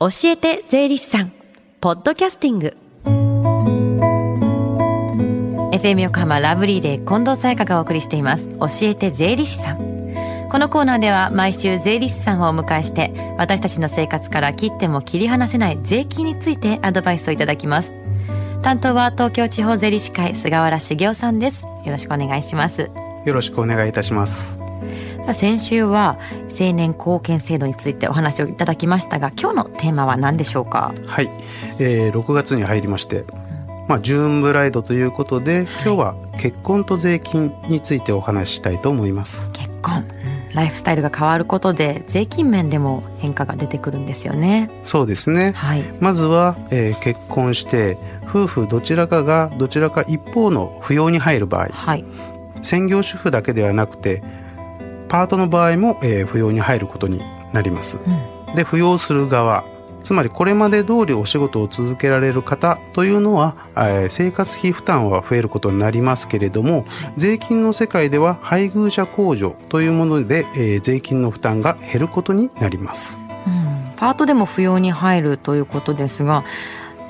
[0.00, 1.32] 教えて税理士さん。
[1.78, 2.74] ポッドキャスティング。
[5.76, 8.48] FM 横浜ラブリーで近藤沙耶香がお送りしています。
[8.48, 10.48] 教えて税理士さん。
[10.50, 17.92] このコーナーでは毎週税理士さんをお迎えして私たちの生活から切っても切り離せない税金についてアドバイスをいただきます。
[18.62, 22.90] 担当は東京地方税理士会菅原茂雄さんですよろしくお願いします。
[23.26, 24.69] よろしくお願いいたします。
[25.32, 26.18] 先週は
[26.48, 30.92] 青年貢献制度についてお話をいただきましたが今日のテーマは何でしょうか？
[31.06, 31.30] はい、
[31.78, 33.24] えー、6月に入りまして
[33.88, 39.50] まあ、ジューンブライドということで、今日は結婚と税金についてお話ししたいと思います。
[39.50, 40.06] 結婚、
[40.54, 44.70] ライフスタイルが変わることで税金面でも変化が出てくるんですよね。
[44.84, 45.52] そうですね。
[45.56, 47.98] はい、まずは、えー、結婚して
[48.28, 52.04] 夫婦どちらかがどちらか一方の扶養に入る場合、はい、
[52.62, 54.22] 専業主婦だけではなくて
[55.10, 57.20] パートの場合も、えー、扶養に入ることに
[57.52, 57.98] なります。
[58.48, 59.64] うん、で扶養する側
[60.02, 73.20] つまりこれまで通りお仕事を続けられる方というのは、えー、生活費負担は増えることになりますけれども、税金の世界では配偶者控除というもので、えー、税金の負担が減ることになります。
[73.46, 76.44] うん、パートでも扶養に入るということですが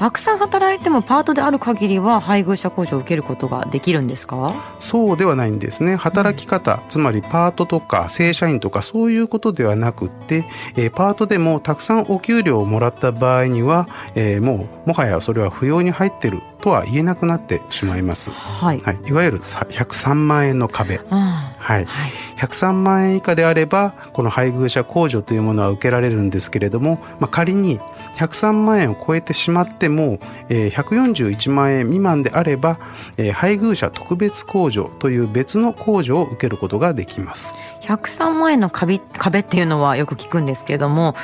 [0.00, 4.54] たくさん働いてもパートである限りは配偶者控除を受けることができるんですか？
[4.78, 5.94] そうではないんですね。
[5.94, 27.80] 働き方、うん、つまりパートとか正社員とかそういうことではなくて、えー、パートでもたくさんお給料をもらった場合には、えー、もうもはやそれは扶養に入ってるとは言えなくなってしまいます、はい、はい、いわゆる103万円の壁、うん、はい、はい、103万円以下であればこの配偶者控除というものは受けられるんですけれども、まあ、仮に
[28.16, 32.78] 103万円を超えてしまっても、えー、141万円未満であれば、
[33.16, 37.54] えー、配偶者特別控除という別の控除を受けることができます。
[37.82, 41.14] 103万円の壁壁っていうのはよく聞くんですけれども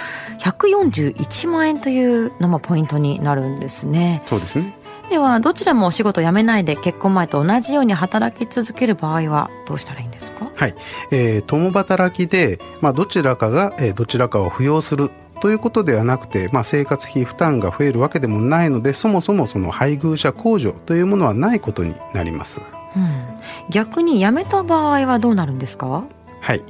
[0.41, 4.23] 141万円というのもポイントになるんですね。
[4.27, 4.75] そうですね。
[5.11, 10.51] ではどちらもお仕事を辞めないで結婚前と同じように働き続ける場合はどうしたらいいんですか？
[10.57, 10.75] はい、
[11.13, 15.11] えー、共働きで、まあ、どちらかが、えー、どちらかを扶養する
[15.41, 22.61] ということではなくて、まあ、生活費負担が増えるわけでもないのでそもそもその配偶者控除というものはないことになります、
[22.97, 23.25] うん、
[23.71, 26.05] 逆に辞めた場合はどうなるんですか？
[26.41, 26.63] はい、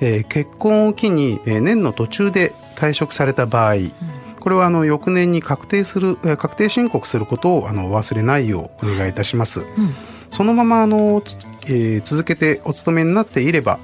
[0.00, 3.92] えー、結婚を機に、えー、年の途中で退職された場合、うん
[4.42, 9.60] これはあの翌年に確定する確定申告することをあの忘れないようお願いいたします。
[9.60, 9.66] うん、
[10.30, 11.22] そのままあの、
[11.66, 13.78] えー、続けてお勤めになっていれば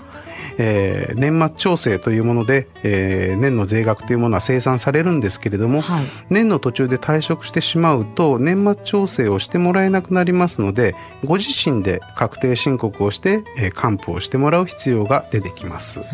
[0.58, 10.94] えー、年末調整というもので、えー、年の税額というものは生産されるんですけれども、はい、年の途中で退職してしまうと年末調整をしてもらえなくなりますので
[11.24, 16.00] ご自身で確定申告をして、えー、還付をしてもらう必要が出てきます。
[16.00, 16.06] うん、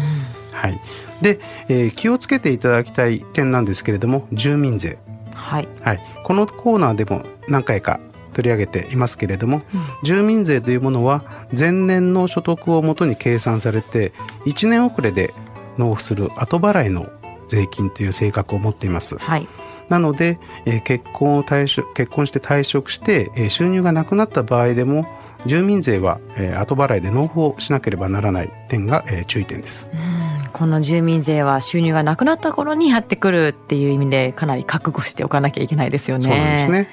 [0.52, 0.80] はい。
[1.22, 4.98] で、えー、気をつけていただきたい点なんですけれども住民税、
[5.32, 8.00] はい、はい、このコーナーでも何回か
[8.34, 11.24] 取り上げていますけれども、うん、住民税というものは
[11.56, 14.12] 前年の所得をもとに計算されて
[14.44, 15.32] 1年遅れで
[15.78, 17.08] 納付する後払いの
[17.48, 19.16] 税金という性格を持っています。
[19.16, 19.48] はい
[19.88, 25.06] なので、えー、結婚を退職結婚して退職して、えー、収入がなくなった場合でも
[25.46, 29.90] 住民税は、えー、後払いで納付をしなければならない点が、えー、注意点です。
[30.52, 36.24] この住民税は収入がなくなった頃にやってくるっていう意味でかなり覚悟しておかなきゃいけないですよね。
[36.24, 36.88] そうですね。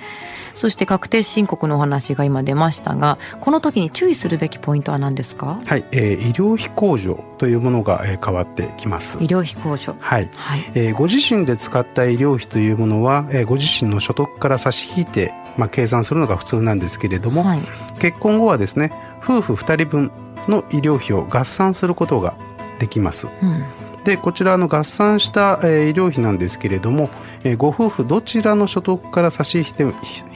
[0.53, 5.59] そして確定申告のお話が今出ましたがこの時に注意するべきポイントは何ですか？
[5.66, 9.17] はい、えー、医療費控除というものが、えー、変わってきます。
[9.22, 9.95] 医療費控除。
[10.00, 17.62] はい、はい、えー、ご自身で使った医療費というものは、えー、ご自身の所得から差し引いてまあ、計算するのが普通なんですけれども、はい、
[18.00, 20.12] 結婚後はですね夫婦2人分
[20.47, 22.38] の医療費を合算することが
[22.79, 23.28] できます。
[23.28, 23.66] うん
[24.03, 27.09] でこちらの合算した、えー、医療費なんですけれども、
[27.44, 29.84] えー、ご夫婦どちらの所得から差し引いて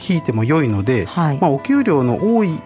[0.08, 2.60] 引いても良いので、はい、まあ、お給料の多い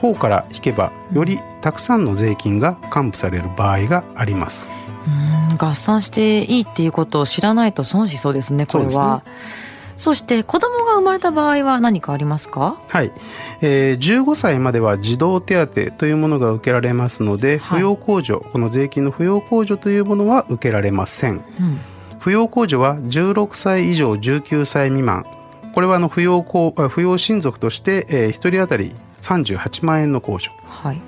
[0.00, 4.70] 方から引けばよりたくさんの税金が還付される場合があります。
[5.08, 9.22] うん合算していいっていうことを知らないと損しそうですねこれは。
[9.96, 12.80] そして子供が生まれた場合は何かありますか？
[12.88, 13.12] はい、
[13.60, 21.80] えー、15歳までは児童手当というものが受けられますので、はい、扶養控除この税金の扶養控除というものは受けられません、うん、
[22.20, 25.24] 扶養控除は16歳以上19歳未満。
[25.74, 31.00] これはあの扶養扶養親族として、えー、1人当たり38万円の控除、はい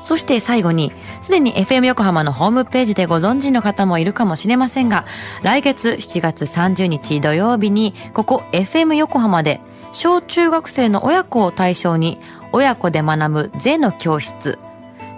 [0.02, 5.06] そして最後に、すでに FM 横浜のホームページでご存知の方もいるかもしれませんが、
[5.42, 9.60] 来月7月30日土曜日に、ここ FM 横浜で、
[9.92, 12.18] 小中学生の親子を対象に、
[12.50, 14.58] 親子で学ぶ税の教室、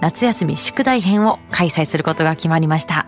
[0.01, 3.07] 夏休み宿題編を開催することが決まりました。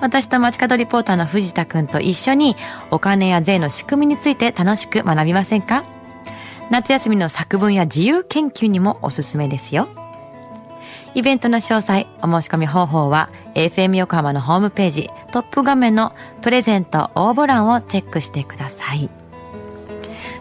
[0.00, 2.56] 私と街角リポーターの藤田くんと一緒に、
[2.90, 5.84] お金や税の仕組みについて楽しく学びませんか？
[6.70, 9.88] 夏休みの作文や自由研究にもおすすめですよ。
[11.14, 19.10] イベントの詳細、お申し込み方法は、FM 横浜のホームページ、トップ画面のプレゼント応募欄をチェックしてください。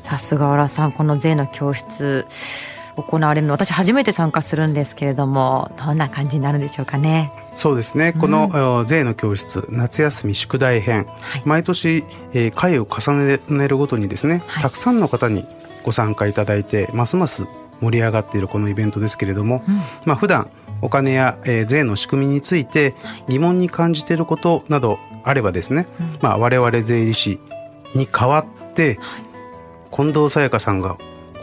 [0.02, 2.28] さすが浦さん、この税の教室、
[2.96, 7.32] 行われるの、私初めて参加するんですけれども、どんな感じになるんでしょうかね。
[7.56, 8.14] そうですね。
[8.14, 12.04] この、えー税の教室夏休み宿題編、はい毎年、
[12.34, 15.46] えー回を重ねるごとにですね、はいたくさんの方に
[15.84, 17.48] ご参加いただいてますます
[17.82, 19.82] 盛り上がっているこのイベントですけれども、うん。
[20.06, 20.50] まあ普段
[20.82, 22.96] お金や、えー税の仕組みについて
[23.28, 26.18] 疑問に感じていることなどあればですね、うん。
[26.22, 27.40] まあ我々税理士
[27.96, 29.00] に代わって、
[29.92, 30.98] 近藤沙耶香さんが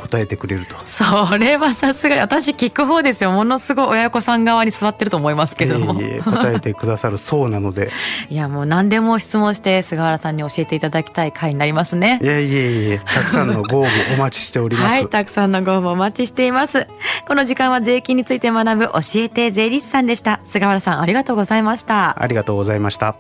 [0.05, 0.77] 答えてくれると。
[0.85, 3.33] それはさすがに、私聞く方ですよ。
[3.33, 6.01] ものすごい親子さん側に座ってると思いますけれども。
[6.01, 7.91] いえいえ答えてくださるそうなので
[8.29, 12.27] いや、もう何でも質問して、菅原さんに教えていただきたい回になりますねい。
[12.27, 14.93] やいえいえたくさんのご応募お待ちしております。
[14.93, 16.87] はい、たくさんのご応募お待ちしています。
[17.27, 20.41] この時間は税金について学ぶ教えて税理士さんでした。
[20.45, 22.23] 菅原さん、ありがとうございました。
[22.23, 23.17] ありがとうございました。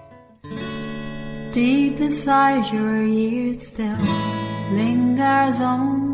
[1.53, 3.97] Deep inside your ears still
[4.73, 6.14] lingers on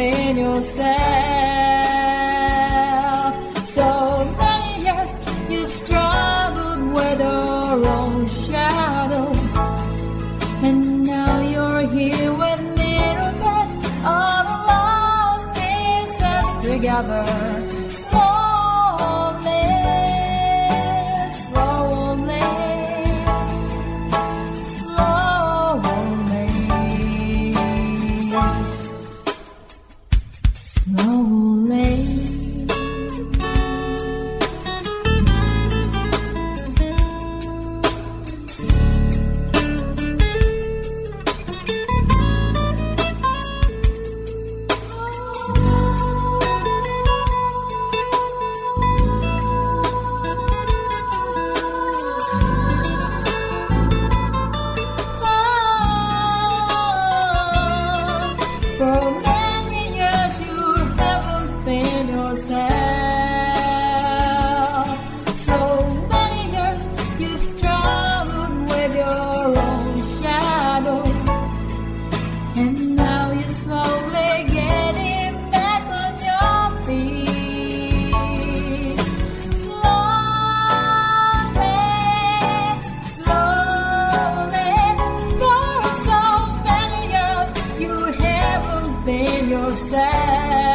[0.00, 0.90] Haven't yourself.
[3.66, 5.10] So many years
[5.50, 9.32] you've struggled with your own shadow.
[10.62, 13.14] And now you're here with me,
[13.44, 13.68] but
[14.04, 17.49] all the lost pieces together.
[89.04, 90.69] been your side.